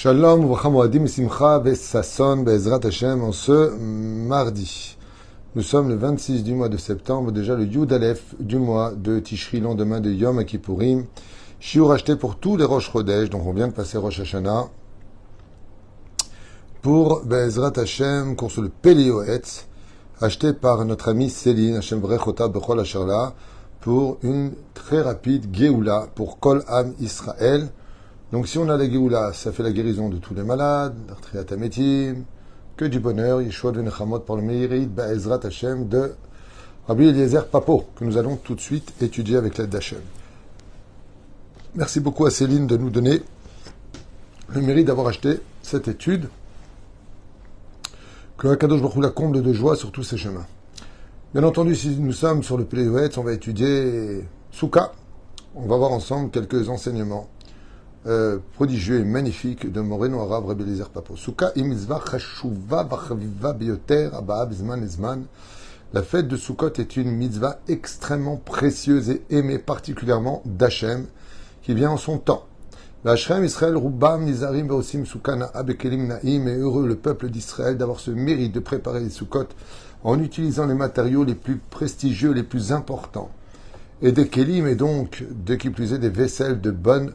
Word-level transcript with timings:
Shalom, 0.00 0.46
Moadim, 0.46 1.08
Simcha, 1.08 1.60
Sasson, 1.74 2.44
Bezrat 2.44 2.86
Hashem, 2.86 3.20
en 3.20 3.32
ce 3.32 3.74
mardi. 3.76 4.96
Nous 5.56 5.62
sommes 5.62 5.88
le 5.88 5.96
26 5.96 6.44
du 6.44 6.54
mois 6.54 6.68
de 6.68 6.76
septembre, 6.76 7.32
déjà 7.32 7.56
le 7.56 7.64
Yud 7.64 7.92
du 8.38 8.58
mois 8.58 8.92
de 8.92 9.18
Tishri, 9.18 9.58
lendemain 9.58 10.00
de 10.00 10.12
Yom 10.12 10.44
Kippourim. 10.44 11.06
Shiur 11.58 11.90
acheté 11.90 12.14
pour 12.14 12.36
tous 12.36 12.56
les 12.56 12.64
Rosh 12.64 12.92
Chodesh, 12.92 13.28
donc 13.28 13.44
on 13.44 13.52
vient 13.52 13.66
de 13.66 13.72
passer 13.72 13.98
Rosh 13.98 14.20
Hashanah. 14.20 14.68
Pour 16.80 17.24
Bezrat 17.24 17.72
Hashem, 17.76 18.36
course 18.36 18.58
le 18.58 18.68
Pelioetz, 18.68 19.66
acheté 20.20 20.52
par 20.52 20.84
notre 20.84 21.08
ami 21.08 21.28
Céline, 21.28 21.74
Hashem 21.74 21.98
Brechota 21.98 22.46
Bechol 22.46 22.78
Asherla, 22.78 23.34
pour 23.80 24.18
une 24.22 24.52
très 24.74 25.02
rapide 25.02 25.52
Geoula 25.52 26.06
pour 26.14 26.38
Kol 26.38 26.62
Am 26.68 26.94
Israël. 27.00 27.72
Donc 28.30 28.46
si 28.46 28.58
on 28.58 28.68
a 28.68 28.76
la 28.76 28.88
Géoula, 28.88 29.32
ça 29.32 29.52
fait 29.52 29.62
la 29.62 29.72
guérison 29.72 30.10
de 30.10 30.18
tous 30.18 30.34
les 30.34 30.42
malades, 30.42 30.94
Ametim, 31.50 32.24
que 32.76 32.84
du 32.84 33.00
bonheur, 33.00 33.40
Yeshua 33.40 33.72
de 33.72 33.80
Nechamot 33.80 34.20
pour 34.20 34.36
le 34.36 34.42
mérite, 34.42 34.94
Ba'ezrat 34.94 35.40
Hashem 35.44 35.88
de 35.88 36.14
Rabbi 36.86 37.08
Eliezer 37.08 37.46
Papo, 37.46 37.86
que 37.96 38.04
nous 38.04 38.18
allons 38.18 38.36
tout 38.36 38.54
de 38.54 38.60
suite 38.60 38.92
étudier 39.00 39.36
avec 39.36 39.56
l'aide 39.56 39.70
d'Hachem. 39.70 40.02
Merci 41.74 42.00
beaucoup 42.00 42.26
à 42.26 42.30
Céline 42.30 42.66
de 42.66 42.76
nous 42.76 42.90
donner 42.90 43.22
le 44.48 44.60
mérite 44.60 44.86
d'avoir 44.86 45.06
acheté 45.06 45.40
cette 45.62 45.88
étude. 45.88 46.28
Que 48.36 48.54
Kadosh 48.54 48.82
Baruch 48.82 49.02
la 49.02 49.10
comble 49.10 49.42
de 49.42 49.52
joie 49.54 49.74
sur 49.74 49.90
tous 49.90 50.02
ces 50.02 50.18
chemins. 50.18 50.46
Bien 51.32 51.44
entendu, 51.44 51.74
si 51.74 51.96
nous 51.96 52.12
sommes 52.12 52.42
sur 52.42 52.58
le 52.58 52.64
Pléouet, 52.64 53.16
on 53.18 53.22
va 53.22 53.32
étudier 53.32 54.24
Souka. 54.52 54.92
On 55.54 55.66
va 55.66 55.76
voir 55.76 55.92
ensemble 55.92 56.30
quelques 56.30 56.68
enseignements 56.68 57.28
euh, 58.06 58.38
prodigieux 58.54 59.00
et 59.00 59.04
magnifiques 59.04 59.70
de 59.70 59.80
Moreno 59.80 60.20
Arabe 60.20 60.46
Rabbi 60.46 60.62
Eliezer 60.62 60.88
Papo. 60.88 61.16
Souka 61.16 61.52
bizman 64.46 64.82
ezman. 64.82 65.24
La 65.94 66.02
fête 66.02 66.28
de 66.28 66.36
Sukkot 66.36 66.74
est 66.78 66.96
une 66.96 67.10
mitzvah 67.10 67.60
extrêmement 67.66 68.36
précieuse 68.36 69.08
et 69.08 69.22
aimée 69.30 69.58
particulièrement 69.58 70.42
d'Hachem, 70.44 71.06
qui 71.62 71.72
vient 71.72 71.90
en 71.90 71.96
son 71.96 72.18
temps. 72.18 72.44
V'Hachem 73.04 73.42
Israël 73.42 73.76
Rubam 73.76 74.24
Nizarim 74.24 74.68
Veosim 74.68 75.06
Sukkana 75.06 75.46
Abekelim 75.54 76.08
Naim 76.08 76.46
et 76.46 76.56
heureux 76.58 76.86
le 76.86 76.96
peuple 76.96 77.30
d'Israël 77.30 77.78
d'avoir 77.78 78.00
ce 78.00 78.10
mérite 78.10 78.52
de 78.52 78.60
préparer 78.60 79.00
les 79.00 79.08
Sukkot 79.08 79.48
en 80.04 80.20
utilisant 80.20 80.66
les 80.66 80.74
matériaux 80.74 81.24
les 81.24 81.34
plus 81.34 81.56
prestigieux, 81.56 82.32
les 82.32 82.42
plus 82.42 82.70
importants. 82.72 83.30
Et 84.02 84.12
des 84.12 84.28
kelim 84.28 84.66
et 84.66 84.74
donc, 84.74 85.24
de 85.30 85.54
qui 85.54 85.70
plus 85.70 85.92
est, 85.92 85.98
des 85.98 86.08
vaisselles 86.08 86.60
de 86.60 86.70
bonne 86.70 87.14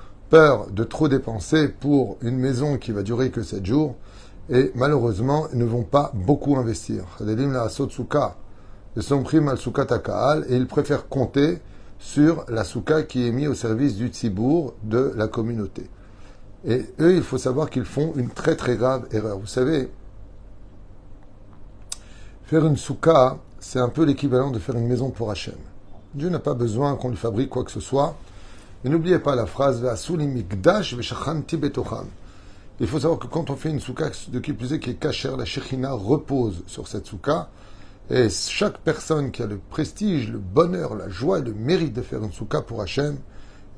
peur 0.31 0.71
de 0.71 0.83
trop 0.83 1.07
dépenser 1.07 1.67
pour 1.67 2.17
une 2.21 2.37
maison 2.37 2.77
qui 2.77 2.91
va 2.91 3.03
durer 3.03 3.29
que 3.29 3.43
7 3.43 3.63
jours, 3.63 3.95
et 4.49 4.71
malheureusement, 4.73 5.45
ils 5.53 5.59
ne 5.59 5.65
vont 5.65 5.83
pas 5.83 6.11
beaucoup 6.15 6.57
investir. 6.57 7.03
Et 7.19 7.35
ils 10.55 10.67
préfèrent 10.67 11.07
compter 11.07 11.59
sur 11.99 12.45
la 12.49 12.63
Souka 12.63 13.03
qui 13.03 13.27
est 13.27 13.31
mise 13.31 13.49
au 13.49 13.53
service 13.53 13.95
du 13.95 14.07
Tzibour 14.07 14.73
de 14.81 15.13
la 15.15 15.27
communauté. 15.27 15.87
Et 16.65 16.85
eux, 16.99 17.15
il 17.15 17.21
faut 17.21 17.37
savoir 17.37 17.69
qu'ils 17.69 17.85
font 17.85 18.13
une 18.15 18.29
très 18.29 18.55
très 18.55 18.75
grave 18.75 19.05
erreur. 19.11 19.37
Vous 19.37 19.45
savez, 19.45 19.91
Faire 22.51 22.65
une 22.65 22.75
souka, 22.75 23.37
c'est 23.61 23.79
un 23.79 23.87
peu 23.87 24.03
l'équivalent 24.03 24.51
de 24.51 24.59
faire 24.59 24.75
une 24.75 24.85
maison 24.85 25.09
pour 25.09 25.31
Hachem. 25.31 25.55
Dieu 26.13 26.27
n'a 26.27 26.39
pas 26.39 26.53
besoin 26.53 26.97
qu'on 26.97 27.07
lui 27.07 27.15
fabrique 27.15 27.49
quoi 27.49 27.63
que 27.63 27.71
ce 27.71 27.79
soit. 27.79 28.17
Mais 28.83 28.89
n'oubliez 28.89 29.19
pas 29.19 29.35
la 29.35 29.45
phrase 29.45 29.85
Il 32.79 32.87
faut 32.87 32.99
savoir 32.99 33.19
que 33.19 33.27
quand 33.27 33.49
on 33.51 33.55
fait 33.55 33.69
une 33.69 33.79
souka 33.79 34.09
de 34.29 34.39
qui 34.39 34.53
plus 34.53 34.73
est 34.73 34.79
qui 34.79 34.89
est 34.89 34.95
cachère, 34.95 35.37
la 35.37 35.45
Shekhinah 35.45 35.93
repose 35.93 36.63
sur 36.65 36.87
cette 36.87 37.05
souka. 37.05 37.49
Et 38.09 38.27
chaque 38.29 38.79
personne 38.79 39.31
qui 39.31 39.43
a 39.43 39.45
le 39.45 39.57
prestige, 39.57 40.31
le 40.31 40.39
bonheur, 40.39 40.95
la 40.95 41.07
joie 41.07 41.39
le 41.39 41.53
mérite 41.53 41.93
de 41.93 42.01
faire 42.01 42.23
une 42.23 42.31
souka 42.31 42.61
pour 42.61 42.81
Hachem, 42.81 43.17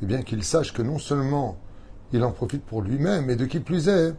eh 0.02 0.06
bien 0.06 0.22
qu'il 0.22 0.44
sache 0.44 0.74
que 0.74 0.81
non 0.81 1.00
seulement 1.00 1.58
il 2.13 2.24
en 2.24 2.31
profite 2.31 2.63
pour 2.63 2.81
lui-même, 2.81 3.25
mais 3.25 3.36
de 3.36 3.46
qui 3.46 3.59
plus 3.59 3.90
est, 3.90 4.13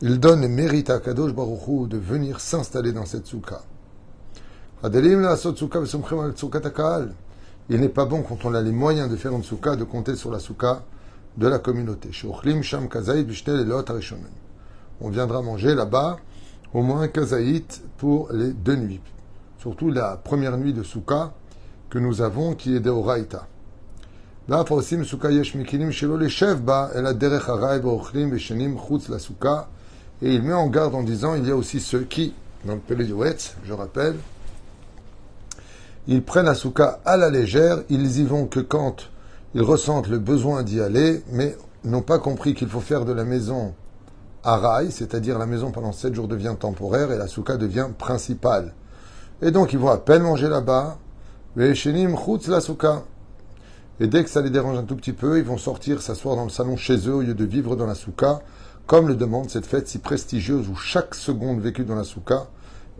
il 0.00 0.20
donne 0.20 0.42
le 0.42 0.48
mérite 0.48 0.90
à 0.90 1.00
Kadosh 1.00 1.34
Baruch 1.34 1.88
de 1.88 1.98
venir 1.98 2.40
s'installer 2.40 2.92
dans 2.92 3.06
cette 3.06 3.26
souka. 3.26 3.62
Il 7.70 7.80
n'est 7.80 7.88
pas 7.88 8.06
bon 8.06 8.22
quand 8.22 8.44
on 8.44 8.54
a 8.54 8.62
les 8.62 8.72
moyens 8.72 9.10
de 9.10 9.16
faire 9.16 9.32
une 9.32 9.42
souka, 9.42 9.76
de 9.76 9.84
compter 9.84 10.16
sur 10.16 10.30
la 10.30 10.38
souka 10.38 10.82
de 11.36 11.46
la 11.46 11.58
communauté. 11.58 12.10
On 15.00 15.10
viendra 15.10 15.42
manger 15.42 15.74
là-bas 15.74 16.16
au 16.72 16.82
moins 16.82 17.08
kazaït 17.08 17.82
pour 17.98 18.32
les 18.32 18.52
deux 18.52 18.76
nuits. 18.76 19.00
Surtout 19.58 19.90
la 19.90 20.16
première 20.16 20.56
nuit 20.56 20.72
de 20.72 20.82
souka 20.82 21.32
que 21.90 21.98
nous 21.98 22.22
avons 22.22 22.54
qui 22.54 22.74
est 22.74 22.80
de 22.80 22.90
Oraita. 22.90 23.46
Là, 24.48 24.64
souka 25.04 25.30
yesh 25.30 25.54
mikinim 25.54 25.90
shelo 25.90 26.18
ba 26.60 26.90
el 26.94 27.18
derech 27.18 27.44
chutz 28.88 29.08
la. 29.10 29.68
Et 30.20 30.34
il 30.34 30.42
met 30.42 30.54
en 30.54 30.66
garde 30.66 30.94
en 30.94 31.02
disant 31.02 31.34
il 31.34 31.46
y 31.46 31.50
a 31.50 31.56
aussi 31.56 31.80
ceux 31.80 32.02
qui, 32.02 32.34
dans 32.64 32.74
le 32.74 32.80
Pelé 32.80 33.06
je 33.64 33.72
rappelle, 33.72 34.16
ils 36.08 36.22
prennent 36.22 36.46
la 36.46 36.54
souka 36.54 37.00
à 37.04 37.18
la 37.18 37.28
légère, 37.28 37.82
ils 37.90 38.18
y 38.18 38.24
vont 38.24 38.46
que 38.46 38.60
quand 38.60 39.10
ils 39.54 39.60
ressentent 39.60 40.08
le 40.08 40.18
besoin 40.18 40.62
d'y 40.62 40.80
aller, 40.80 41.22
mais 41.30 41.54
n'ont 41.84 42.00
pas 42.00 42.18
compris 42.18 42.54
qu'il 42.54 42.68
faut 42.68 42.80
faire 42.80 43.04
de 43.04 43.12
la 43.12 43.24
maison 43.24 43.74
à 44.42 44.56
rail, 44.56 44.90
c'est-à-dire 44.90 45.38
la 45.38 45.44
maison 45.44 45.70
pendant 45.70 45.92
sept 45.92 46.14
jours 46.14 46.26
devient 46.26 46.54
temporaire 46.58 47.12
et 47.12 47.18
la 47.18 47.26
souka 47.26 47.58
devient 47.58 47.88
principale. 47.96 48.72
Et 49.42 49.50
donc 49.50 49.74
ils 49.74 49.78
vont 49.78 49.90
à 49.90 49.98
peine 49.98 50.22
manger 50.22 50.48
là-bas, 50.48 50.96
la 51.56 51.74
souka. 52.60 53.02
Et 54.00 54.06
dès 54.06 54.24
que 54.24 54.30
ça 54.30 54.40
les 54.40 54.50
dérange 54.50 54.78
un 54.78 54.84
tout 54.84 54.96
petit 54.96 55.12
peu, 55.12 55.38
ils 55.38 55.44
vont 55.44 55.58
sortir, 55.58 56.00
s'asseoir 56.00 56.36
dans 56.36 56.44
le 56.44 56.50
salon 56.50 56.76
chez 56.78 57.06
eux 57.06 57.14
au 57.14 57.20
lieu 57.20 57.34
de 57.34 57.44
vivre 57.44 57.76
dans 57.76 57.86
la 57.86 57.94
souka, 57.94 58.40
comme 58.86 59.08
le 59.08 59.14
demande 59.14 59.50
cette 59.50 59.66
fête 59.66 59.88
si 59.88 59.98
prestigieuse 59.98 60.68
où 60.68 60.74
chaque 60.74 61.14
seconde 61.14 61.60
vécue 61.60 61.84
dans 61.84 61.96
la 61.96 62.04
souka 62.04 62.46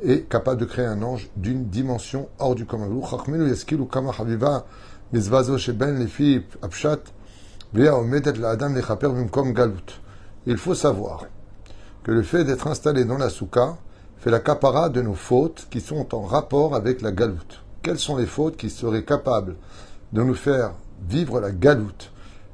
est 0.03 0.29
capable 0.29 0.61
de 0.61 0.67
créer 0.67 0.87
un 0.87 1.03
ange 1.03 1.29
d'une 1.37 1.67
dimension 1.67 2.29
hors 2.39 2.55
du 2.55 2.67
commun. 2.67 2.89
Il 10.47 10.57
faut 10.57 10.75
savoir 10.75 11.27
que 12.03 12.11
le 12.13 12.23
fait 12.23 12.45
d'être 12.45 12.67
installé 12.67 13.05
dans 13.05 13.19
la 13.19 13.29
souka 13.29 13.77
fait 14.19 14.31
la 14.31 14.41
capara 14.41 14.89
de 14.89 15.03
nos 15.03 15.15
fautes 15.15 15.67
qui 15.71 15.81
sont 15.81 16.15
en 16.15 16.23
rapport 16.23 16.75
avec 16.75 17.01
la 17.03 17.13
galoute. 17.13 17.63
Quelles 17.83 17.99
sont 17.99 18.17
les 18.17 18.27
fautes 18.27 18.57
qui 18.57 18.71
seraient 18.71 19.05
capables 19.05 19.57
de 20.13 20.23
nous 20.23 20.35
faire 20.35 20.73
vivre 21.09 21.41
la 21.41 21.53
galoute? 21.53 22.13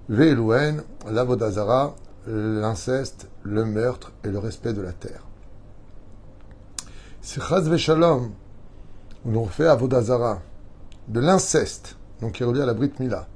Ve'elouen, 0.08 0.82
l'avodazara, 1.10 1.96
l'inceste, 2.26 3.28
le 3.42 3.64
meurtre 3.64 4.12
et 4.24 4.28
le 4.28 4.38
respect 4.38 4.74
de 4.74 4.82
la 4.82 4.92
terre. 4.92 5.24
Si 7.24 7.40
Chaz 7.40 7.74
Shalom, 7.78 8.32
on 9.24 9.46
fait 9.46 9.66
Avodazara, 9.66 10.42
de 11.08 11.20
l'inceste, 11.20 11.96
donc 12.20 12.32
qui 12.32 12.44
relié 12.44 12.60
à 12.60 12.66
la 12.66 12.74
Brit 12.74 12.92
Mila, 13.00 13.26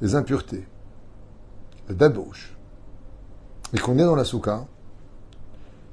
les 0.00 0.14
impuretés, 0.14 0.66
le 1.90 1.94
débauche, 1.94 2.56
et 3.74 3.78
qu'on 3.78 3.98
est 3.98 4.04
dans 4.04 4.16
la 4.16 4.24
souka, 4.24 4.64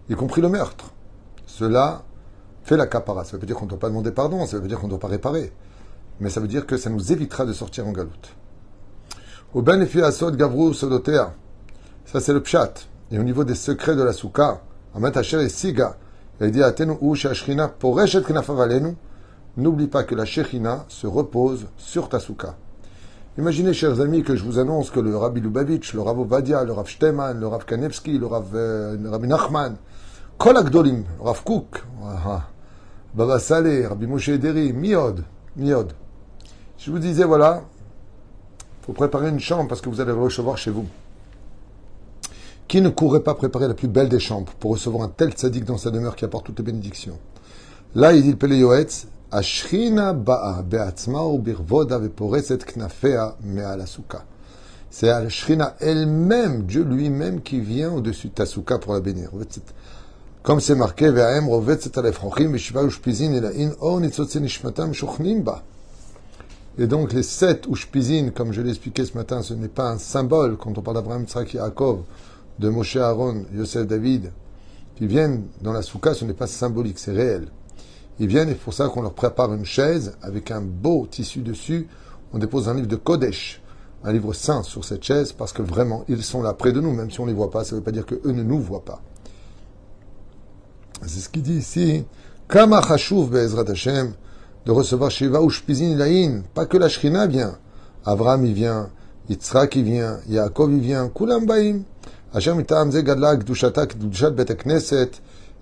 y 0.10 0.16
compris 0.16 0.40
le 0.40 0.48
meurtre, 0.48 0.94
cela 1.46 2.04
fait 2.64 2.78
la 2.78 2.88
capara. 2.88 3.26
Ça 3.26 3.36
veut 3.38 3.46
dire 3.46 3.58
qu'on 3.58 3.66
ne 3.66 3.72
doit 3.72 3.80
pas 3.80 3.90
demander 3.90 4.12
pardon, 4.12 4.46
ça 4.46 4.58
veut 4.58 4.70
dire 4.70 4.80
qu'on 4.80 4.88
ne 4.88 4.92
doit 4.92 5.02
pas 5.02 5.10
réparer. 5.10 5.52
Mais 6.22 6.30
ça 6.30 6.40
veut 6.40 6.48
dire 6.48 6.66
que 6.66 6.78
ça 6.78 6.90
nous 6.90 7.12
évitera 7.12 7.46
de 7.46 7.52
sortir 7.52 7.86
en 7.86 7.92
galoute. 7.92 8.34
Au 9.54 9.62
bénéfice 9.62 10.02
Asod 10.02 10.38
Gavrou 10.38 10.74
Sodotea, 10.74 11.34
ça 12.06 12.22
c'est 12.22 12.32
le 12.32 12.42
pshat. 12.42 12.74
Et 13.12 13.20
au 13.20 13.24
niveau 13.24 13.44
des 13.44 13.56
secrets 13.56 13.98
de 13.98 14.02
la 14.02 14.14
souka, 14.14 14.62
Amat 14.96 15.12
et 15.18 15.50
Siga, 15.50 15.98
N'oublie 19.58 19.88
pas 19.88 20.04
que 20.04 20.14
la 20.14 20.26
Shechina 20.26 20.86
se 20.88 21.08
repose 21.08 21.66
sur 21.78 22.10
ta 22.10 22.20
souka. 22.20 22.56
Imaginez, 23.40 23.74
chers 23.74 24.00
amis, 24.02 24.22
que 24.22 24.36
je 24.36 24.44
vous 24.44 24.60
annonce 24.60 24.92
que 24.92 25.00
le 25.00 25.18
Rabbi 25.18 25.42
Lubavitch, 25.42 25.96
le 25.96 26.02
Rav 26.02 26.20
Ovadia, 26.20 26.64
le 26.64 26.74
Rav 26.74 26.88
Shteman, 26.88 27.40
le 27.40 27.48
Rav 27.48 27.66
Kanevski, 27.66 28.20
le 28.20 28.28
Rav 28.28 28.46
euh, 28.54 28.98
Rabbi 29.06 29.28
Nachman, 29.28 29.78
le 30.40 31.24
Rav 31.24 31.44
Kouk, 31.44 31.84
ah, 32.04 32.48
Baba 33.16 33.40
Saleh, 33.40 33.88
Rabbi 33.88 34.06
Moshe 34.06 34.30
Ederi, 34.30 34.74
Miod, 34.74 35.24
Miod. 35.56 35.94
Je 36.78 36.92
vous 36.92 37.00
disais, 37.00 37.24
voilà, 37.24 37.64
faut 38.84 38.94
préparer 38.94 39.30
une 39.30 39.40
chambre 39.40 39.68
parce 39.68 39.82
que 39.82 39.90
vous 39.90 40.02
allez 40.02 40.12
recevoir 40.12 40.60
chez 40.60 40.70
vous. 40.70 40.86
Qui 42.68 42.82
ne 42.82 42.90
courrait 42.90 43.24
pas 43.24 43.34
préparer 43.34 43.70
la 43.70 43.74
plus 43.74 43.88
belle 43.88 44.10
des 44.10 44.20
chambres 44.20 44.52
pour 44.60 44.72
recevoir 44.72 45.04
un 45.04 45.08
tel 45.08 45.32
tzaddik 45.32 45.64
dans 45.64 45.78
sa 45.78 45.90
demeure 45.90 46.18
qui 46.18 46.26
apporte 46.26 46.48
toutes 46.48 46.60
les 46.60 46.66
bénédictions? 46.66 47.18
Là, 47.96 48.12
il 48.12 48.24
dit 48.24 48.36
le 48.46 48.56
Yoetz, 48.58 49.08
Ashrina 49.32 50.12
ba'a 50.12 50.64
be'atzma 50.64 51.24
ou 51.24 51.42
knafea 51.42 53.38
me'al 53.42 53.86
C'est 54.90 55.10
Ashrina 55.10 55.78
elle-même, 55.80 56.64
Dieu 56.64 56.84
lui-même, 56.84 57.42
qui 57.42 57.62
vient 57.62 57.94
au-dessus 57.94 58.28
de 58.28 58.34
ta 58.34 58.46
souka 58.46 58.78
pour 58.80 58.94
la 58.94 59.00
bénir. 59.00 59.30
Comme 60.44 60.60
c'est 60.60 60.76
marqué, 60.76 61.10
ve'aem 61.10 61.48
ushpizin 61.48 63.32
ela'in 63.32 63.72
or 63.80 64.02
nitzotze 64.02 64.36
nishmatam 64.38 64.94
shuchnim 64.94 65.42
ba. 65.42 65.64
Et 66.78 66.88
donc 66.88 67.14
les 67.14 67.24
sept 67.24 67.66
ushpizin, 67.68 68.32
comme 68.32 68.52
je 68.52 68.62
l'ai 68.62 68.72
expliqué 68.72 69.06
ce 69.06 69.18
matin, 69.18 69.42
ce 69.42 69.54
n'est 69.54 69.70
pas 69.70 69.90
un 69.90 69.98
symbole 69.98 70.58
quand 70.58 70.78
on 70.78 70.82
parle 70.82 70.98
d'Abraham, 70.98 71.26
Tzrak, 71.26 71.54
Yaakov, 71.54 72.02
de 72.60 72.70
Moshe 72.70 72.96
Aaron, 72.98 73.46
Yosef 73.54 73.88
David, 73.88 74.32
qui 74.96 75.08
viennent 75.08 75.48
dans 75.62 75.74
la 75.74 75.82
souka, 75.82 76.14
ce 76.14 76.26
n'est 76.26 76.34
pas 76.34 76.48
symbolique, 76.48 77.00
c'est 77.00 77.12
réel. 77.12 77.48
Ils 78.20 78.28
viennent 78.28 78.50
et 78.50 78.56
pour 78.56 78.74
ça 78.74 78.90
qu'on 78.90 79.02
leur 79.02 79.14
prépare 79.14 79.54
une 79.54 79.66
chaise 79.66 80.18
avec 80.22 80.50
un 80.50 80.62
beau 80.62 81.08
tissu 81.10 81.42
dessus. 81.42 81.88
On 82.34 82.40
dépose 82.40 82.68
un 82.68 82.74
livre 82.74 82.88
de 82.88 82.96
Kodesh, 82.96 83.62
un 84.04 84.12
livre 84.12 84.34
saint 84.34 84.64
sur 84.64 84.84
cette 84.84 85.04
chaise 85.04 85.34
parce 85.34 85.54
que 85.54 85.62
vraiment, 85.62 86.04
ils 86.08 86.24
sont 86.24 86.42
là 86.42 86.54
près 86.54 86.72
de 86.72 86.82
nous, 86.82 86.92
même 86.94 87.12
si 87.12 87.20
on 87.20 87.26
ne 87.26 87.30
les 87.30 87.36
voit 87.36 87.52
pas. 87.52 87.64
Ça 87.64 87.76
ne 87.76 87.80
veut 87.80 87.84
pas 87.84 87.92
dire 87.92 88.06
qu'eux 88.06 88.32
ne 88.32 88.44
nous 88.44 88.60
voient 88.60 88.84
pas. 88.84 89.02
C'est 91.04 91.20
ce 91.20 91.30
qu'il 91.30 91.44
dit 91.44 91.58
ici. 91.58 92.06
Kama 92.50 92.82
chashuv 92.82 93.30
be'ezrat 93.30 93.70
Hashem 93.70 94.14
de 94.66 94.72
recevoir 94.72 95.12
Shiva 95.12 95.42
ou 95.42 95.50
Shpizin 95.50 95.96
Laïn. 95.96 96.44
Pas 96.56 96.66
que 96.66 96.78
la 96.78 96.90
Shrina 96.90 97.28
vient. 97.28 97.58
Avraham 98.04 98.46
y 98.46 98.54
vient. 98.54 98.90
Yitzhak 99.30 99.76
y 99.76 99.84
vient. 99.84 100.20
Yaakov 100.28 100.74
y 100.74 100.80
vient. 100.80 101.10
Kulam 101.10 101.46
baim. 101.46 101.84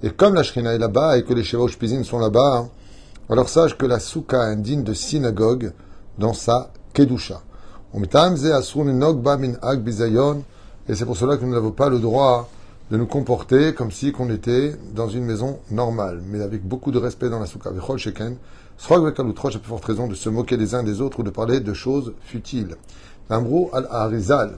Et 0.03 0.09
comme 0.11 0.33
la 0.33 0.43
Shrina 0.43 0.73
est 0.73 0.77
là-bas 0.77 1.17
et 1.17 1.23
que 1.23 1.33
les 1.33 1.43
Sheva 1.43 1.65
Pizin 1.79 2.03
sont 2.03 2.19
là-bas, 2.19 2.67
alors 3.29 3.49
sache 3.49 3.77
que 3.77 3.85
la 3.85 3.99
souka 3.99 4.41
indigne 4.41 4.83
de 4.83 4.93
synagogue 4.93 5.73
dans 6.17 6.33
sa 6.33 6.71
Kedusha. 6.93 7.41
Et 10.87 10.95
c'est 10.95 11.05
pour 11.05 11.17
cela 11.17 11.37
que 11.37 11.45
nous 11.45 11.53
n'avons 11.53 11.71
pas 11.71 11.89
le 11.89 11.99
droit 11.99 12.49
de 12.91 12.97
nous 12.97 13.07
comporter 13.07 13.73
comme 13.73 13.91
si 13.91 14.11
qu'on 14.11 14.29
était 14.29 14.75
dans 14.93 15.09
une 15.09 15.23
maison 15.25 15.59
normale, 15.71 16.21
mais 16.27 16.41
avec 16.41 16.67
beaucoup 16.67 16.91
de 16.91 16.99
respect 16.99 17.29
dans 17.29 17.39
la 17.39 17.45
souka. 17.45 17.71
Srog 18.77 19.07
a 19.07 19.11
plus 19.11 19.59
forte 19.63 19.85
raison 19.85 20.07
de 20.07 20.15
se 20.15 20.29
moquer 20.29 20.57
des 20.57 20.75
uns 20.75 20.83
des 20.83 20.99
autres 20.99 21.21
ou 21.21 21.23
de 21.23 21.29
parler 21.29 21.61
de 21.61 21.73
choses 21.73 22.13
futiles. 22.21 22.75
Amro 23.29 23.69
al-Harizal, 23.73 24.57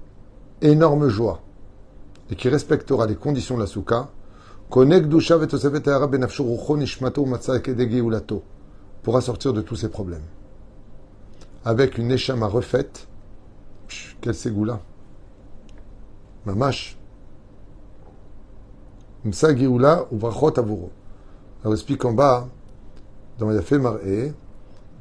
énorme 0.61 1.07
joie, 1.07 1.41
et 2.29 2.35
qui 2.35 2.49
respectera 2.49 3.07
les 3.07 3.15
conditions 3.15 3.55
de 3.55 3.61
la 3.61 3.67
souka, 3.67 4.09
pourra 9.03 9.21
sortir 9.21 9.53
de 9.53 9.61
tous 9.61 9.75
ses 9.75 9.89
problèmes. 9.89 10.21
Avec 11.65 11.97
une 11.97 12.11
échama 12.11 12.47
refaite, 12.47 13.07
quel 14.21 14.33
ségoula 14.33 14.79
Mamash. 16.45 16.97
Msa 19.23 19.55
Geoula 19.55 20.07
ou 20.11 20.17
Vrachot 20.17 20.57
Avuro. 20.57 20.91
Alors, 21.61 21.73
explique 21.73 22.03
en 22.05 22.13
bas, 22.13 22.47
dans 23.37 23.51
Yafé 23.51 23.77
Mar'e, 23.77 24.33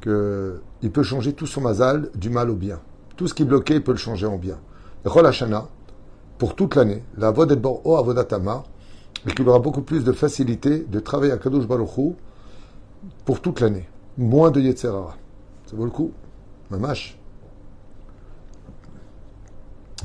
qu'il 0.03 0.91
peut 0.93 1.03
changer 1.03 1.33
tout 1.33 1.47
son 1.47 1.63
mazal 1.63 2.11
du 2.15 2.29
mal 2.29 2.51
au 2.51 2.55
bien. 2.55 2.81
Tout 3.17 3.29
ce 3.29 3.35
qui 3.35 3.43
est 3.43 3.47
bloqué, 3.47 3.77
il 3.77 3.83
peut 3.83 3.93
le 3.93 3.99
changer 3.99 4.27
en 4.27 4.37
bien 4.37 4.59
Rol 5.06 5.26
Hashana, 5.26 5.68
pour 6.38 6.56
toute 6.56 6.76
l'année, 6.76 7.04
la 7.18 7.32
Vodet 7.32 7.56
Bor 7.56 7.86
O 7.86 7.98
Avodatama, 7.98 8.64
et 9.28 9.34
qu'il 9.34 9.48
aura 9.48 9.60
beaucoup 9.60 9.82
plus 9.82 10.04
de 10.04 10.12
facilité 10.12 10.80
de 10.80 11.00
travailler 11.00 11.32
à 11.32 11.38
Kadosh 11.38 11.68
Baruch 11.68 12.16
pour 13.26 13.42
toute 13.42 13.60
l'année. 13.62 13.88
Moins 14.18 14.52
de 14.52 14.62
Yetzerara. 14.62 15.16
Ça 15.66 15.76
vaut 15.76 15.86
le 15.86 15.92
coup. 15.92 16.12
Mamash. 16.72 17.18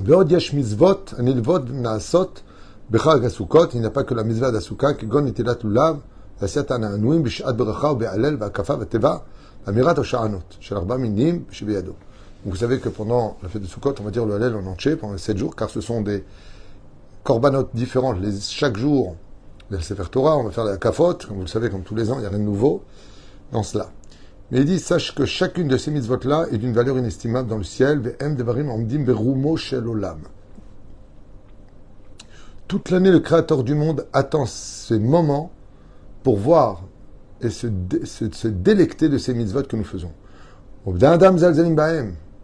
ועוד 0.05 0.33
יש 0.33 0.55
מצוות 0.55 1.15
הנלוות 1.19 1.63
נעשות 1.71 2.43
בחג 2.91 3.25
הסוכות, 3.25 3.75
il 3.75 3.81
n'y 3.81 3.87
a 3.87 3.91
pas 3.91 4.05
que 4.05 4.15
la 4.15 4.25
mitzvah 4.25 4.51
d'Asuka, 4.51 4.95
כגון 4.99 5.27
נטילת 5.27 5.65
לולב, 5.65 5.97
ועשיית 6.41 6.71
הנענועים 6.71 7.23
בשעת 7.23 7.57
ברכה 7.57 7.89
ובהלל 7.89 8.37
והקפה 8.41 8.75
וטבע, 8.81 9.17
אמירת 9.69 9.99
השענות 9.99 10.57
של 10.61 10.77
ארבע 10.77 10.97
מינים 10.97 11.45
שבידו. 11.51 11.93
Vous 12.46 12.56
savez 12.56 12.80
que 12.80 12.90
pendant 12.90 13.38
la 13.42 13.50
fête 13.50 13.64
de 13.64 13.68
Sukkot, 13.68 13.96
on 14.00 14.04
va 14.04 14.12
dire 14.12 14.26
le 14.26 14.36
Hallel 14.36 14.56
en 14.56 14.66
entier 14.68 14.96
pendant 14.96 15.14
les 15.14 15.20
sept 15.20 15.38
jours, 15.38 15.56
car 15.56 15.70
ce 15.70 15.82
sont 15.82 16.02
des 16.02 16.24
corbanotes 17.24 17.72
différentes 17.74 18.18
chaque 18.40 18.78
jour 18.78 19.16
le 19.70 19.80
Sefer 19.80 20.04
Torah, 20.12 20.38
on 20.38 20.44
va 20.44 20.52
faire 20.52 20.64
la 20.64 20.78
kafot, 20.78 21.16
comme 21.28 21.38
vous 21.38 21.42
le 21.42 21.48
savez, 21.48 21.72
comme 21.72 21.82
tous 21.82 21.96
les 21.96 22.12
ans, 22.12 22.18
il 22.18 22.20
n'y 22.20 22.28
a 22.28 22.30
rien 22.30 22.38
de 22.38 22.44
nouveau 22.44 22.84
dans 23.52 23.64
cela. 23.64 23.90
Mais 24.52 24.60
il 24.60 24.66
dit, 24.66 24.80
sache 24.80 25.16
que 25.16 25.26
chacune 25.26 25.68
de 25.68 25.78
ces 25.78 25.90
mitzvot-là 25.90 26.46
est 26.52 26.60
d'une 26.60 26.74
valeur 26.74 27.00
inestimable 27.00 27.50
dans 27.50 27.58
le 27.58 27.64
ciel. 27.64 28.16
Toute 32.68 32.90
l'année, 32.92 33.12
le 33.12 33.20
Créateur 33.20 33.64
du 33.64 33.74
monde 33.74 34.06
attend 34.14 34.46
ces 34.46 35.00
moments 35.00 35.52
pour 36.22 36.38
voir 36.38 36.84
et 37.42 37.50
se, 37.50 37.68
délecter 38.48 39.10
de 39.10 39.18
ces 39.18 39.34
mitzvot 39.34 39.64
que 39.64 39.76
nous 39.76 39.84
faisons. 39.84 40.12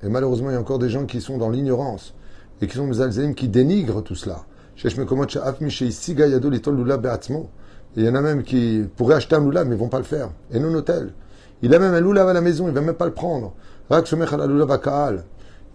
Et 0.04 0.10
malheureusement, 0.10 0.50
il 0.50 0.54
y 0.54 0.56
a 0.56 0.60
encore 0.60 0.80
des 0.80 0.90
gens 0.90 1.06
qui 1.06 1.22
sont 1.22 1.38
dans 1.38 1.50
l'ignorance 1.50 2.14
et 2.62 2.68
qui 2.68 2.76
sont 2.76 2.88
des 2.88 3.34
qui 3.34 3.48
dénigrent 3.48 4.04
tout 4.04 4.16
cela. 4.16 4.46
Et 4.84 4.88
il 7.98 8.06
y 8.06 8.10
en 8.10 8.16
a 8.16 8.22
même 8.22 8.44
qui 8.44 8.86
pourraient 8.96 9.16
acheter 9.16 9.36
un 9.36 9.44
lulav, 9.44 9.68
mais 9.68 9.76
ils 9.76 9.80
vont 9.80 9.90
pas 9.90 9.98
le 10.00 10.04
faire. 10.04 10.30
Et 10.52 10.60
non 10.60 10.74
hôtel. 10.74 11.14
Il 11.62 11.76
a 11.76 11.80
même 11.80 11.94
un 11.94 12.02
lulav 12.02 12.28
à 12.30 12.34
la 12.34 12.42
maison, 12.42 12.68
il 12.68 12.74
va 12.74 12.82
même 12.82 12.96
pas 12.96 13.06
le 13.06 13.12
prendre. 13.14 13.54
Il 13.90 13.96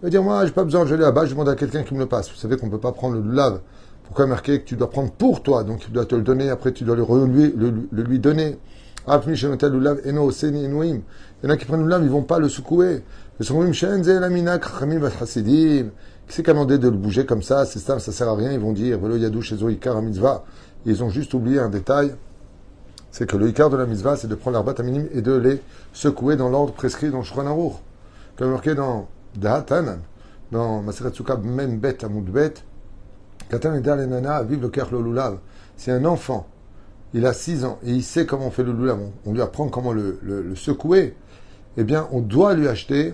va 0.03 0.09
dire, 0.09 0.23
moi, 0.23 0.45
j'ai 0.45 0.51
pas 0.51 0.63
besoin, 0.63 0.85
je 0.85 0.95
vais 0.95 1.01
là-bas, 1.01 1.25
je 1.25 1.31
demande 1.31 1.49
à 1.49 1.55
quelqu'un 1.55 1.83
qui 1.83 1.93
me 1.93 1.99
le 1.99 2.05
passe. 2.07 2.29
Vous 2.29 2.35
savez 2.35 2.57
qu'on 2.57 2.65
ne 2.65 2.71
peut 2.71 2.79
pas 2.79 2.91
prendre 2.91 3.15
le 3.15 3.21
lulav. 3.21 3.61
Pourquoi 4.03 4.25
marquer 4.25 4.61
que 4.61 4.65
tu 4.65 4.75
dois 4.75 4.89
prendre 4.89 5.11
pour 5.11 5.43
toi 5.43 5.63
Donc 5.63 5.85
il 5.87 5.93
doit 5.93 6.05
te 6.05 6.15
le 6.15 6.21
donner, 6.21 6.49
après 6.49 6.71
tu 6.71 6.83
dois 6.83 6.95
le, 6.95 7.25
lui, 7.25 7.53
le, 7.55 8.03
lui 8.03 8.19
donner. 8.19 8.57
Il 9.07 9.11
y 9.11 9.15
en 11.47 11.49
a 11.49 11.57
qui 11.57 11.65
prennent 11.65 11.79
le 11.79 11.85
lulav, 11.85 12.01
ils 12.01 12.05
ne 12.05 12.09
vont 12.09 12.23
pas 12.23 12.39
le 12.39 12.49
secouer. 12.49 13.03
Qui 13.39 13.45
c'est 16.29 16.43
qui 16.43 16.49
a 16.49 16.53
demandé 16.53 16.77
de 16.77 16.89
le 16.89 16.97
bouger 16.97 17.25
comme 17.25 17.41
ça? 17.41 17.65
C'est 17.65 17.79
ça, 17.79 17.99
ça 17.99 18.11
sert 18.11 18.27
à 18.27 18.35
rien. 18.35 18.51
Ils 18.51 18.59
vont 18.59 18.73
dire, 18.73 18.99
velo 18.99 19.15
yadou 19.15 19.41
chez 19.41 19.55
mitzvah. 19.55 20.43
Ils 20.85 21.03
ont 21.03 21.09
juste 21.09 21.33
oublié 21.33 21.59
un 21.59 21.69
détail. 21.69 22.15
C'est 23.11 23.27
que 23.27 23.37
le 23.37 23.47
Ikar 23.47 23.69
de 23.69 23.77
la 23.77 23.85
mitzvah, 23.85 24.17
c'est 24.17 24.27
de 24.27 24.35
prendre 24.35 24.55
l'arbat 24.55 24.83
minime 24.83 25.07
et 25.13 25.21
de 25.21 25.33
les 25.33 25.61
secouer 25.93 26.35
dans 26.35 26.49
l'ordre 26.49 26.73
prescrit 26.73 27.09
dans 27.11 27.23
Shulchan 27.23 27.47
Aruch. 27.47 27.73
Comme 28.37 28.51
marqué 28.51 28.75
dans 28.75 29.07
Dahatanan, 29.35 29.99
dans 30.51 30.81
Maseret 30.81 31.13
Sukkah 31.13 31.37
Men 31.37 31.79
Bet 31.79 32.03
Amud 32.03 32.25
Bet, 32.25 32.55
Katan 33.49 33.75
et 33.75 33.81
Nana 33.81 34.43
vive 34.43 34.61
le 34.61 35.01
Lulav. 35.01 35.37
C'est 35.77 35.91
un 35.91 36.05
enfant. 36.05 36.47
Il 37.13 37.25
a 37.25 37.33
6 37.33 37.63
ans 37.63 37.79
et 37.83 37.91
il 37.91 38.03
sait 38.03 38.25
comment 38.25 38.47
on 38.47 38.51
fait 38.51 38.63
le 38.63 38.73
lulav. 38.73 38.99
On 39.25 39.31
lui 39.31 39.41
apprend 39.41 39.69
comment 39.69 39.93
le, 39.93 40.19
le, 40.21 40.55
secouer. 40.55 41.15
Eh 41.77 41.83
bien, 41.83 42.07
on 42.11 42.19
doit 42.19 42.53
lui 42.53 42.67
acheter 42.67 43.13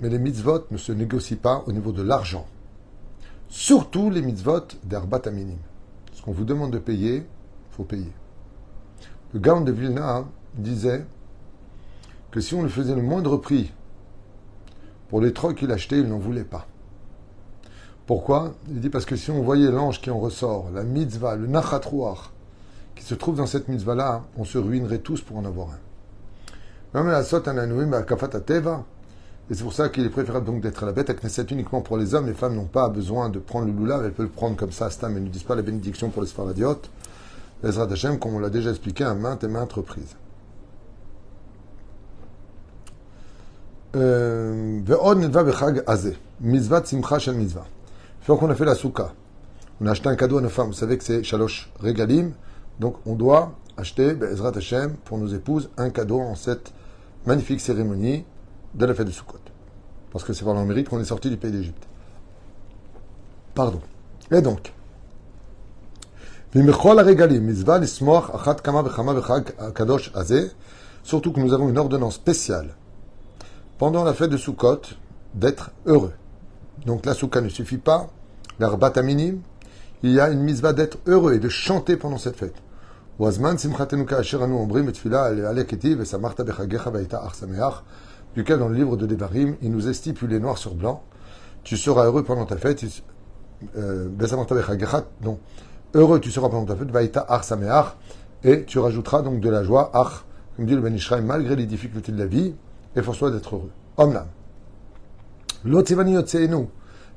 mais 0.00 0.08
les 0.08 0.18
mitzvot 0.18 0.66
ne 0.70 0.76
se 0.76 0.92
négocient 0.92 1.38
pas 1.38 1.64
au 1.66 1.72
niveau 1.72 1.92
de 1.92 2.02
l'argent. 2.02 2.46
Surtout 3.48 4.10
les 4.10 4.22
mitzvot 4.22 4.68
d'Arbat 4.84 5.22
Aminim. 5.26 5.58
Ce 6.12 6.22
qu'on 6.22 6.32
vous 6.32 6.44
demande 6.44 6.72
de 6.72 6.78
payer, 6.78 7.16
il 7.16 7.74
faut 7.74 7.84
payer. 7.84 8.12
Le 9.32 9.40
Gaon 9.40 9.62
de 9.62 9.72
Vilna 9.72 10.24
disait 10.54 11.04
que 12.30 12.40
si 12.40 12.54
on 12.54 12.62
lui 12.62 12.70
faisait 12.70 12.94
le 12.94 13.02
moindre 13.02 13.36
prix 13.36 13.72
pour 15.08 15.20
les 15.20 15.32
trocs 15.32 15.56
qu'il 15.56 15.72
achetait, 15.72 16.00
il 16.00 16.08
n'en 16.08 16.18
voulait 16.18 16.44
pas. 16.44 16.66
Pourquoi? 18.06 18.54
Il 18.68 18.80
dit 18.80 18.90
parce 18.90 19.04
que 19.04 19.16
si 19.16 19.30
on 19.30 19.42
voyait 19.42 19.70
l'ange 19.70 20.00
qui 20.00 20.10
en 20.10 20.18
ressort, 20.18 20.70
la 20.72 20.82
mitzvah, 20.82 21.36
le 21.36 21.46
nachatrouach, 21.46 22.30
qui 22.94 23.04
se 23.04 23.14
trouve 23.14 23.36
dans 23.36 23.46
cette 23.46 23.68
mitzvah-là, 23.68 24.24
on 24.36 24.44
se 24.44 24.58
ruinerait 24.58 24.98
tous 24.98 25.20
pour 25.20 25.36
en 25.36 25.44
avoir 25.44 25.68
un. 25.70 25.78
Et 29.50 29.54
c'est 29.54 29.62
pour 29.62 29.72
ça 29.72 29.88
qu'il 29.88 30.04
est 30.04 30.10
préférable 30.10 30.44
donc 30.44 30.60
d'être 30.60 30.82
à 30.82 30.86
la 30.86 30.92
bête 30.92 31.08
à 31.08 31.14
Knesset 31.14 31.46
uniquement 31.50 31.80
pour 31.80 31.96
les 31.96 32.14
hommes. 32.14 32.26
Les 32.26 32.34
femmes 32.34 32.54
n'ont 32.54 32.66
pas 32.66 32.90
besoin 32.90 33.30
de 33.30 33.38
prendre 33.38 33.66
le 33.66 33.72
lulav, 33.72 34.04
elles 34.04 34.12
peuvent 34.12 34.26
le 34.26 34.32
prendre 34.32 34.56
comme 34.56 34.72
ça, 34.72 34.90
stam, 34.90 35.16
elles 35.16 35.24
ne 35.24 35.28
disent 35.28 35.42
pas 35.42 35.54
la 35.54 35.62
bénédiction 35.62 36.10
pour 36.10 36.20
les 36.20 36.28
sfaradiotes. 36.28 36.90
Les 37.62 37.78
Hashem, 37.78 38.18
comme 38.18 38.34
on 38.34 38.40
l'a 38.40 38.50
déjà 38.50 38.70
expliqué 38.70 39.04
à 39.04 39.14
maintes 39.14 39.42
et 39.44 39.48
maintes 39.48 39.72
reprises. 39.72 40.16
Euh, 43.96 44.80
qu'on 48.26 48.50
a 48.50 48.54
fait 48.54 48.64
la 48.66 48.74
souka. 48.74 49.12
On 49.80 49.86
a 49.86 49.92
acheté 49.92 50.08
un 50.10 50.16
cadeau 50.16 50.38
à 50.38 50.40
nos 50.42 50.50
femmes. 50.50 50.66
Vous 50.66 50.72
savez 50.74 50.98
que 50.98 51.04
c'est 51.04 51.22
Shalosh 51.22 51.72
Regalim. 51.80 52.32
Donc 52.78 52.96
on 53.06 53.14
doit 53.14 53.54
acheter, 53.78 54.14
Ezrat 54.30 54.52
Hashem, 54.54 54.94
pour 55.04 55.16
nos 55.16 55.28
épouses, 55.28 55.70
un 55.78 55.88
cadeau 55.88 56.20
en 56.20 56.34
cette 56.34 56.72
magnifique 57.26 57.60
cérémonie 57.60 58.24
de 58.74 58.86
la 58.86 58.94
fête 58.94 59.06
de 59.06 59.12
Sukkot. 59.12 59.38
Parce 60.12 60.24
que 60.24 60.32
c'est 60.32 60.44
par 60.44 60.54
leur 60.54 60.64
mérite 60.64 60.88
qu'on 60.88 61.00
est 61.00 61.04
sorti 61.04 61.30
du 61.30 61.36
pays 61.36 61.52
d'Égypte. 61.52 61.86
Pardon. 63.54 63.80
Et 64.30 64.40
donc, 64.40 64.72
surtout 71.02 71.32
que 71.32 71.40
nous 71.40 71.52
avons 71.52 71.68
une 71.68 71.78
ordonnance 71.78 72.14
spéciale 72.14 72.74
pendant 73.78 74.04
la 74.04 74.14
fête 74.14 74.30
de 74.30 74.36
Sukkot 74.36 74.82
d'être 75.34 75.70
heureux. 75.86 76.12
Donc 76.86 77.06
la 77.06 77.14
soukha 77.14 77.40
ne 77.40 77.48
suffit 77.48 77.78
pas, 77.78 78.08
l'herbat 78.58 78.92
minime, 79.02 79.40
il 80.02 80.12
y 80.12 80.20
a 80.20 80.30
une 80.30 80.40
misva 80.40 80.72
d'être 80.72 80.98
heureux 81.06 81.34
et 81.34 81.38
de 81.38 81.48
chanter 81.48 81.96
pendant 81.96 82.18
cette 82.18 82.36
fête. 82.36 82.54
Duquel 88.38 88.60
dans 88.60 88.68
le 88.68 88.76
livre 88.76 88.96
de 88.96 89.04
Devarim, 89.04 89.56
il 89.62 89.72
nous 89.72 89.88
est 89.88 89.94
stipulé 89.94 90.38
noir 90.38 90.58
sur 90.58 90.76
blanc, 90.76 91.02
tu 91.64 91.76
seras 91.76 92.04
heureux 92.04 92.22
pendant 92.22 92.46
ta 92.46 92.56
fête, 92.56 92.84
euh, 93.76 94.08
non, 95.24 95.40
heureux 95.92 96.20
tu 96.20 96.30
seras 96.30 96.48
pendant 96.48 96.64
ta 96.64 96.76
fête, 96.76 96.92
vaïta 96.92 97.26
ar 97.28 97.96
et 98.44 98.64
tu 98.64 98.78
rajouteras 98.78 99.22
donc 99.22 99.40
de 99.40 99.50
la 99.50 99.64
joie, 99.64 99.90
ar, 99.92 100.24
comme 100.54 100.66
dit 100.66 100.76
le 100.76 100.80
Ben 100.80 100.94
Israël, 100.94 101.24
malgré 101.24 101.56
les 101.56 101.66
difficultés 101.66 102.12
de 102.12 102.18
la 102.20 102.26
vie, 102.26 102.54
efforce-toi 102.94 103.32
d'être 103.32 103.56
heureux. 103.56 103.72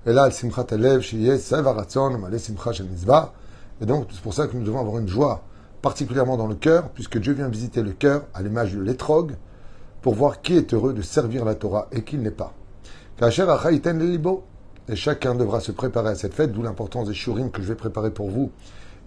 Et 0.07 0.13
là, 0.13 0.31
et 3.79 3.85
donc 3.85 4.07
c'est 4.11 4.21
pour 4.21 4.33
ça 4.33 4.47
que 4.47 4.57
nous 4.57 4.63
devons 4.63 4.79
avoir 4.79 4.97
une 4.97 5.07
joie 5.07 5.43
particulièrement 5.83 6.35
dans 6.35 6.47
le 6.47 6.55
cœur, 6.55 6.89
puisque 6.89 7.19
Dieu 7.19 7.33
vient 7.33 7.47
visiter 7.47 7.83
le 7.83 7.91
cœur 7.91 8.23
à 8.33 8.41
l'image 8.41 8.73
de 8.73 8.81
l'étrog, 8.81 9.35
pour 10.01 10.15
voir 10.15 10.41
qui 10.41 10.55
est 10.55 10.73
heureux 10.73 10.93
de 10.93 11.01
servir 11.01 11.45
la 11.45 11.55
Torah 11.55 11.87
et 11.91 12.03
qui 12.03 12.17
ne 12.17 12.23
l'est 12.23 12.31
pas. 12.31 12.53
Et 14.89 14.95
chacun 14.95 15.35
devra 15.35 15.59
se 15.59 15.71
préparer 15.71 16.09
à 16.09 16.15
cette 16.15 16.33
fête, 16.33 16.51
d'où 16.51 16.63
l'importance 16.63 17.07
des 17.07 17.13
shurim 17.13 17.51
que 17.51 17.61
je 17.61 17.67
vais 17.67 17.75
préparer 17.75 18.11
pour 18.11 18.29
vous 18.29 18.51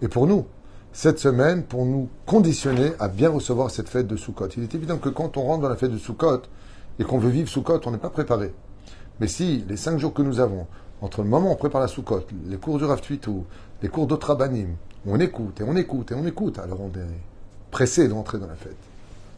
et 0.01 0.07
pour 0.07 0.25
nous 0.25 0.45
cette 0.93 1.19
semaine, 1.19 1.63
pour 1.63 1.85
nous 1.85 2.07
conditionner 2.25 2.93
à 2.99 3.09
bien 3.09 3.29
recevoir 3.29 3.69
cette 3.69 3.89
fête 3.89 4.07
de 4.07 4.15
Sukkot. 4.15 4.47
Il 4.55 4.63
est 4.63 4.73
évident 4.73 4.97
que 4.97 5.09
quand 5.09 5.35
on 5.35 5.43
rentre 5.43 5.63
dans 5.63 5.69
la 5.69 5.75
fête 5.75 5.91
de 5.91 5.97
Sukkot 5.97 6.43
et 6.97 7.03
qu'on 7.03 7.17
veut 7.17 7.29
vivre 7.29 7.49
Sukkot, 7.49 7.81
on 7.85 7.91
n'est 7.91 7.97
pas 7.97 8.09
préparé. 8.09 8.53
Mais 9.19 9.27
si 9.27 9.65
les 9.67 9.75
cinq 9.75 9.99
jours 9.99 10.13
que 10.13 10.21
nous 10.21 10.39
avons, 10.39 10.67
entre 11.01 11.21
le 11.21 11.27
moment 11.27 11.49
où 11.49 11.51
on 11.51 11.57
prépare 11.57 11.81
la 11.81 11.89
Sukkot, 11.89 12.25
les 12.47 12.57
cours 12.57 12.77
du 12.77 12.85
Rav 12.85 13.01
les 13.81 13.89
cours 13.89 14.07
d'autres 14.07 14.37
on 15.05 15.19
écoute 15.19 15.59
et 15.59 15.63
on 15.63 15.75
écoute 15.75 16.11
et 16.11 16.15
on 16.15 16.25
écoute, 16.25 16.59
alors 16.59 16.79
on 16.81 16.87
est 16.97 17.19
pressé 17.71 18.07
d'entrer 18.07 18.39
dans 18.39 18.47
la 18.47 18.55
fête. 18.55 18.94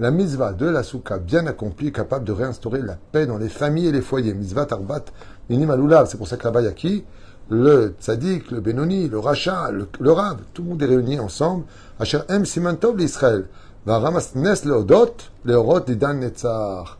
La 0.00 0.12
mitzvah 0.12 0.52
de 0.52 0.66
la 0.66 0.82
Sukkah 0.82 1.18
bien 1.18 1.46
accomplie, 1.46 1.92
capable 1.92 2.24
de 2.24 2.32
réinstaurer 2.32 2.80
la 2.80 2.96
paix 3.12 3.26
dans 3.26 3.36
les 3.36 3.48
familles 3.48 3.88
et 3.88 3.92
les 3.92 4.00
foyers. 4.00 4.32
Mitzvah 4.32 4.64
Tarbat, 4.64 5.04
Minim 5.50 5.74
C'est 6.06 6.16
pour 6.16 6.28
ça 6.28 6.36
que 6.36 6.44
là-bas, 6.44 6.62
il 6.62 6.64
y 6.64 6.68
a 6.68 6.72
qui? 6.72 7.04
Le 7.50 7.94
Tzadik, 8.00 8.50
le 8.50 8.60
Benoni, 8.60 9.08
le 9.08 9.18
Racha, 9.18 9.70
le, 9.70 9.88
le 10.00 10.12
Rav, 10.12 10.38
tout 10.54 10.62
le 10.62 10.68
monde 10.68 10.82
est 10.82 10.86
réuni 10.86 11.18
ensemble. 11.18 11.64
Asher 11.98 12.20
Em 12.28 12.44
Simantov 12.44 12.96
l'Israël. 12.96 13.46
Ramas 13.86 14.32
Nes 14.34 14.64
Leodot, 14.64 15.14
Leorot 15.44 15.80
Didan 15.80 16.14
Netzar. 16.14 16.98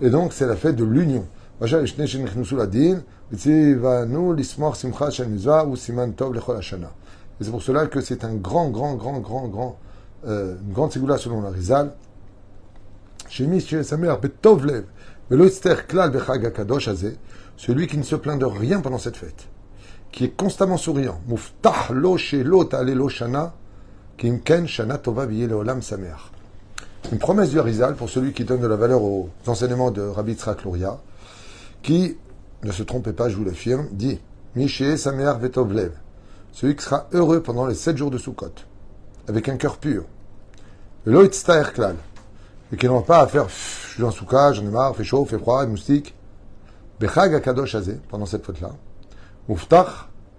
Et 0.00 0.10
donc, 0.10 0.32
c'est 0.32 0.46
la 0.46 0.56
fête 0.56 0.76
de 0.76 0.84
l'union. 0.84 1.26
Et 1.60 1.66
c'est 1.66 1.78
pour 7.50 7.62
cela 7.62 7.86
que 7.86 8.00
c'est 8.00 8.24
un 8.24 8.34
grand, 8.34 8.70
grand, 8.70 8.94
grand, 8.94 9.18
grand, 9.18 9.48
grand, 9.48 9.78
euh, 10.26 10.56
une 10.66 10.72
grande 10.72 10.92
ségoula 10.92 11.18
selon 11.18 11.40
la 11.40 11.50
Rizal. 11.50 11.92
Celui 13.30 13.60
qui 17.86 17.98
ne 17.98 18.02
se 18.02 18.14
plaint 18.16 18.40
de 18.40 18.44
rien 18.44 18.80
pendant 18.80 18.98
cette 18.98 19.16
fête, 19.16 19.48
qui 20.12 20.24
est 20.24 20.36
constamment 20.36 20.76
souriant. 20.76 21.20
Muftah 21.28 21.92
lo 21.92 22.16
shelo 22.16 22.68
lo 22.72 23.08
shana, 23.08 23.52
kimken 24.16 24.66
shana 24.66 24.98
tova 24.98 25.26
olam 25.26 25.82
sameach. 25.82 26.32
Une 27.12 27.18
promesse 27.18 27.50
du 27.50 27.58
Harizal 27.58 27.94
pour 27.94 28.10
celui 28.10 28.32
qui 28.32 28.44
donne 28.44 28.60
de 28.60 28.66
la 28.66 28.76
valeur 28.76 29.02
aux 29.02 29.30
enseignements 29.46 29.90
de 29.90 30.02
Rabbi 30.02 30.34
Tzrak 30.34 30.64
Luria, 30.64 30.98
qui, 31.82 32.16
ne 32.64 32.72
se 32.72 32.82
trompez 32.82 33.12
pas, 33.12 33.28
je 33.28 33.36
vous 33.36 33.44
l'affirme, 33.44 33.88
dit 33.92 34.20
Miché 34.56 34.96
Samer 34.96 35.32
Vetovlev, 35.40 35.92
celui 36.52 36.76
qui 36.76 36.84
sera 36.84 37.08
heureux 37.12 37.40
pendant 37.40 37.66
les 37.66 37.74
sept 37.74 37.96
jours 37.96 38.10
de 38.10 38.18
Sukkot, 38.18 38.52
avec 39.28 39.48
un 39.48 39.56
cœur 39.56 39.76
pur. 39.76 40.04
Et 41.06 42.76
qui 42.76 42.86
n'aura 42.86 43.02
pas 43.04 43.20
à 43.20 43.26
faire 43.26 43.48
je 43.48 43.94
suis 43.94 44.02
dans 44.02 44.10
Sukkot, 44.10 44.52
j'en 44.54 44.62
ai 44.62 44.70
marre, 44.70 44.94
fait 44.94 45.04
chaud, 45.04 45.24
fait 45.24 45.38
froid, 45.38 45.64
moustique. 45.66 46.14
Bechag 47.00 47.34
Akadosh 47.34 47.76
pendant 48.08 48.26
cette 48.26 48.44
fête-là, 48.44 48.70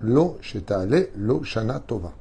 Lo 0.01 0.38
Shetale 0.41 1.10
Lo 1.17 1.43
Shana 1.43 1.79
Tova. 1.79 2.13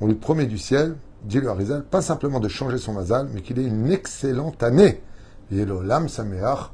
On 0.00 0.06
lui 0.06 0.14
promet 0.14 0.46
du 0.46 0.58
ciel 0.58 0.96
dit 1.24 1.40
le 1.40 1.48
Harizal, 1.48 1.84
pas 1.84 2.02
simplement 2.02 2.40
de 2.40 2.48
changer 2.48 2.78
son 2.78 2.94
mazal, 2.94 3.28
mais 3.32 3.42
qu'il 3.42 3.58
ait 3.58 3.64
une 3.64 3.90
excellente 3.90 4.62
année. 4.62 5.02
Et 5.52 5.64
l'Olam 5.64 6.08
Sameach. 6.08 6.70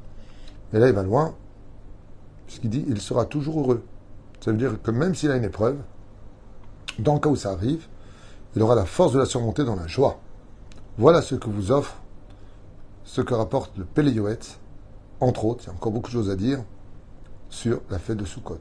Et 0.73 0.79
là, 0.79 0.87
il 0.87 0.93
va 0.93 1.03
loin, 1.03 1.33
puisqu'il 2.45 2.69
dit 2.69 2.85
il 2.87 3.01
sera 3.01 3.25
toujours 3.25 3.59
heureux. 3.59 3.83
Ça 4.39 4.51
veut 4.51 4.57
dire 4.57 4.81
que 4.81 4.91
même 4.91 5.15
s'il 5.15 5.31
a 5.31 5.35
une 5.35 5.43
épreuve, 5.43 5.77
dans 6.99 7.15
le 7.15 7.19
cas 7.19 7.29
où 7.29 7.35
ça 7.35 7.51
arrive, 7.51 7.87
il 8.55 8.61
aura 8.61 8.75
la 8.75 8.85
force 8.85 9.13
de 9.13 9.19
la 9.19 9.25
surmonter 9.25 9.63
dans 9.63 9.75
la 9.75 9.87
joie. 9.87 10.19
Voilà 10.97 11.21
ce 11.21 11.35
que 11.35 11.49
vous 11.49 11.71
offre, 11.71 11.95
ce 13.03 13.21
que 13.21 13.33
rapporte 13.33 13.77
le 13.77 13.85
Péléoët, 13.85 14.59
entre 15.19 15.45
autres, 15.45 15.63
il 15.65 15.67
y 15.67 15.69
a 15.69 15.73
encore 15.73 15.91
beaucoup 15.91 16.09
de 16.09 16.13
choses 16.13 16.29
à 16.29 16.35
dire, 16.35 16.63
sur 17.49 17.81
la 17.89 17.99
fête 17.99 18.17
de 18.17 18.25
Sukkot. 18.25 18.59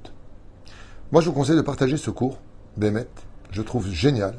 Moi, 1.13 1.21
je 1.21 1.29
vous 1.29 1.35
conseille 1.35 1.57
de 1.57 1.63
partager 1.63 1.97
ce 1.97 2.11
cours, 2.11 2.39
Bémet, 2.77 3.09
je 3.51 3.63
trouve 3.63 3.89
génial 3.89 4.37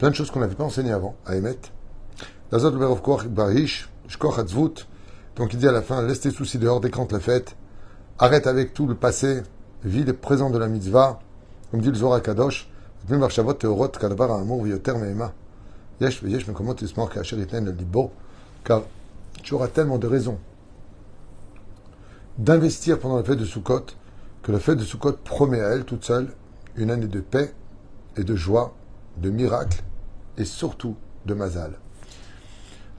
plein 0.00 0.08
de 0.08 0.14
choses 0.14 0.30
qu'on 0.30 0.40
n'avait 0.40 0.54
pas 0.54 0.64
enseignées 0.64 0.92
avant, 0.92 1.14
à 1.26 1.36
émettre. 1.36 1.68
Donc 5.36 5.52
il 5.52 5.58
dit 5.58 5.68
à 5.68 5.72
la 5.72 5.82
fin, 5.82 6.02
laisse 6.02 6.20
tes 6.20 6.30
soucis 6.30 6.58
dehors, 6.58 6.80
décante 6.80 7.12
la 7.12 7.20
fête. 7.20 7.54
arrête 8.18 8.46
avec 8.46 8.72
tout 8.72 8.86
le 8.86 8.94
passé, 8.94 9.42
vis 9.84 10.04
le 10.04 10.14
présent 10.14 10.48
de 10.48 10.56
la 10.56 10.68
mitzvah, 10.68 11.20
comme 11.70 11.82
dit 11.82 11.88
le 11.88 11.94
Zohar 11.96 12.22
Kadosh, 12.22 12.69
Car 18.64 18.82
tu 19.42 19.54
auras 19.54 19.68
tellement 19.68 19.98
de 19.98 20.06
raisons 20.06 20.38
d'investir 22.38 22.98
pendant 22.98 23.16
la 23.16 23.24
fête 23.24 23.38
de 23.38 23.44
Sukkot 23.44 23.86
que 24.42 24.52
la 24.52 24.58
fête 24.58 24.78
de 24.78 24.84
Sukkot 24.84 25.12
promet 25.24 25.60
à 25.60 25.68
elle 25.70 25.84
toute 25.84 26.04
seule 26.04 26.28
une 26.76 26.90
année 26.90 27.06
de 27.06 27.20
paix 27.20 27.54
et 28.16 28.24
de 28.24 28.34
joie, 28.34 28.74
de 29.18 29.30
miracles 29.30 29.82
et 30.38 30.44
surtout 30.44 30.96
de 31.26 31.34
mazal. 31.34 31.72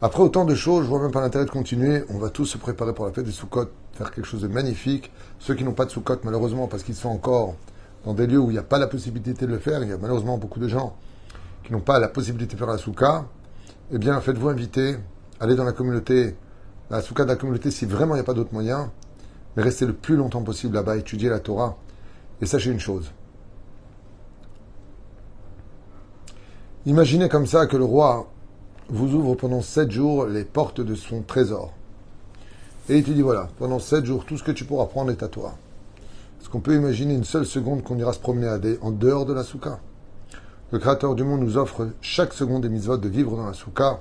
Après 0.04 0.22
autant 0.22 0.46
de 0.46 0.56
choses, 0.56 0.84
je 0.84 0.90
vois 0.90 1.02
même 1.02 1.12
pas 1.12 1.22
l'intérêt 1.22 1.46
de 1.46 1.52
continuer. 1.52 2.04
On 2.10 2.18
va 2.18 2.30
tous 2.30 2.46
se 2.46 2.58
préparer 2.58 2.94
pour 2.94 3.06
la 3.06 3.12
fête 3.12 3.26
de 3.26 3.32
Sukkot, 3.32 3.70
faire 3.94 4.12
quelque 4.12 4.26
chose 4.26 4.42
de 4.42 4.48
magnifique. 4.48 5.12
Ceux 5.40 5.54
qui 5.56 5.64
n'ont 5.64 5.74
pas 5.74 5.86
de 5.86 5.92
Sukkot, 5.92 6.18
malheureusement, 6.24 6.68
parce 6.68 6.84
qu'ils 6.84 6.96
sont 6.96 7.10
encore 7.10 7.56
dans 8.06 8.14
des 8.14 8.28
lieux 8.28 8.40
où 8.40 8.50
il 8.50 8.54
n'y 8.54 8.60
a 8.60 8.64
pas 8.64 8.80
la 8.80 8.88
possibilité 8.88 9.46
de 9.46 9.52
le 9.52 9.60
faire, 9.60 9.84
il 9.84 9.90
y 9.90 9.94
a 9.94 9.98
malheureusement 9.98 10.38
beaucoup 10.38 10.60
de 10.60 10.68
gens 10.68 10.96
qui 11.64 11.72
n'ont 11.72 11.82
pas 11.82 12.00
la 12.00 12.08
possibilité 12.08 12.56
de 12.56 12.60
faire 12.60 12.68
la 12.68 12.78
souka, 12.78 13.26
eh 13.92 13.98
bien, 13.98 14.20
faites-vous 14.22 14.50
inviter, 14.50 14.98
allez 15.40 15.56
dans 15.56 15.64
la 15.64 15.74
communauté, 15.74 16.36
la 16.90 17.02
souka 17.02 17.24
de 17.24 17.30
la 17.30 17.36
communauté, 17.36 17.72
si 17.72 17.86
vraiment 17.86 18.16
il 18.16 18.18
n'y 18.18 18.22
a 18.22 18.26
pas 18.26 18.34
d'autre 18.34 18.54
moyen, 18.54 18.92
mais 19.56 19.64
restez 19.64 19.86
le 19.86 19.94
plus 19.94 20.16
longtemps 20.16 20.42
possible 20.42 20.76
là-bas, 20.76 20.98
étudiez 20.98 21.30
la 21.30 21.40
Torah, 21.40 21.78
et 22.42 22.46
sachez 22.46 22.72
une 22.72 22.80
chose. 22.80 23.12
Imaginez 26.86 27.30
comme 27.30 27.46
ça 27.46 27.68
que 27.68 27.78
le 27.78 27.84
roi 27.84 28.28
vous 28.90 29.14
ouvre 29.14 29.36
pendant 29.36 29.62
sept 29.62 29.92
jours 29.92 30.26
les 30.26 30.44
portes 30.44 30.82
de 30.82 30.96
son 30.96 31.22
trésor. 31.22 31.72
Et 32.90 32.98
il 32.98 33.04
te 33.04 33.12
dit 33.12 33.22
voilà, 33.22 33.48
pendant 33.60 33.78
sept 33.78 34.04
jours, 34.06 34.26
tout 34.26 34.38
ce 34.38 34.44
que 34.44 34.52
tu 34.52 34.66
pourras 34.66 34.88
prendre 34.88 35.12
est 35.12 35.22
à 35.22 35.28
toi. 35.28 35.56
Est-ce 36.42 36.50
qu'on 36.50 36.60
peut 36.60 36.76
imaginer 36.76 37.14
une 37.14 37.24
seule 37.24 37.46
seconde 37.46 37.84
qu'on 37.84 38.00
ira 38.00 38.14
se 38.14 38.20
promener 38.20 38.58
des, 38.58 38.80
en 38.82 38.90
dehors 38.90 39.28
de 39.28 39.34
la 39.34 39.44
souka 39.44 39.80
Le 40.72 40.80
Créateur 40.80 41.14
du 41.14 41.24
monde 41.24 41.42
nous 41.42 41.56
offre 41.56 41.90
chaque 42.02 42.34
seconde 42.34 42.64
des 42.64 42.70
mitzvot 42.70 42.98
de 42.98 43.08
vivre 43.08 43.38
dans 43.38 43.46
la 43.46 43.54
souka. 43.54 44.00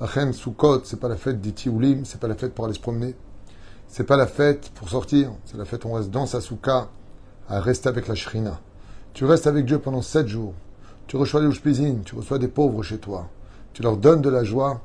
La 0.00 0.06
reine 0.06 0.32
Soukot, 0.32 0.80
c'est 0.82 0.98
pas 0.98 1.08
la 1.08 1.14
fête 1.16 1.40
d'Itioulim, 1.40 2.04
c'est 2.04 2.18
pas 2.18 2.26
la 2.26 2.34
fête 2.34 2.54
pour 2.54 2.64
aller 2.64 2.74
se 2.74 2.80
promener. 2.80 3.14
C'est 3.86 4.02
pas 4.02 4.16
la 4.16 4.26
fête 4.26 4.70
pour 4.74 4.88
sortir, 4.88 5.30
c'est 5.44 5.56
la 5.56 5.64
fête 5.64 5.84
où 5.84 5.88
on 5.88 5.92
reste 5.92 6.10
dans 6.10 6.26
sa 6.26 6.40
souka 6.40 6.88
à 7.48 7.60
rester 7.60 7.88
avec 7.88 8.08
la 8.08 8.16
shrina. 8.16 8.60
Tu 9.12 9.24
restes 9.24 9.46
avec 9.46 9.64
Dieu 9.64 9.78
pendant 9.78 10.02
sept 10.02 10.26
jours. 10.26 10.54
Tu 11.06 11.16
reçois 11.16 11.40
les 11.40 11.56
cuisine, 11.56 12.02
tu 12.04 12.16
reçois 12.16 12.40
des 12.40 12.48
pauvres 12.48 12.82
chez 12.82 12.98
toi. 12.98 13.28
Tu 13.74 13.82
leur 13.82 13.96
donnes 13.96 14.22
de 14.22 14.30
la 14.30 14.42
joie. 14.42 14.80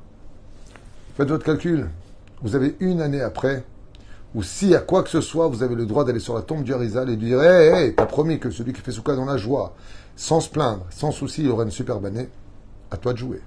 Faites 1.17 1.29
votre 1.29 1.45
calcul. 1.45 1.89
Vous 2.43 2.55
avez 2.55 2.75
une 2.79 3.01
année 3.01 3.21
après 3.21 3.65
ou 4.35 4.43
si 4.43 4.75
à 4.75 4.79
quoi 4.79 5.03
que 5.03 5.09
ce 5.09 5.21
soit, 5.21 5.47
vous 5.47 5.63
avez 5.63 5.75
le 5.75 5.85
droit 5.85 6.05
d'aller 6.05 6.19
sur 6.19 6.35
la 6.35 6.41
tombe 6.41 6.63
du 6.63 6.73
Harizal 6.73 7.09
et 7.09 7.15
de 7.15 7.25
dire 7.25 7.41
Hé, 7.41 7.87
hé, 7.87 7.95
t'as 7.95 8.05
promis 8.05 8.39
que 8.39 8.51
celui 8.51 8.73
qui 8.73 8.81
fait 8.81 8.91
souka 8.91 9.15
dans 9.15 9.25
la 9.25 9.37
joie, 9.37 9.73
sans 10.15 10.39
se 10.39 10.49
plaindre, 10.49 10.85
sans 10.91 11.11
souci, 11.11 11.43
il 11.43 11.49
aura 11.49 11.63
une 11.63 11.71
superbe 11.71 12.05
année, 12.05 12.29
à 12.91 12.97
toi 12.97 13.13
de 13.13 13.17
jouer. 13.17 13.41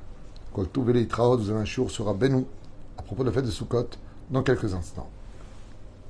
Quand 0.52 0.64
tout 0.64 0.82
vous 0.82 0.90
avez 0.90 1.60
un 1.60 1.64
jour 1.64 1.90
sera 1.90 2.14
Benou, 2.14 2.46
à 2.98 3.02
propos 3.02 3.22
de 3.22 3.28
la 3.28 3.34
fête 3.34 3.46
de 3.46 3.50
Sukkot, 3.50 3.88
dans 4.30 4.42
quelques 4.42 4.74
instants. 4.74 5.08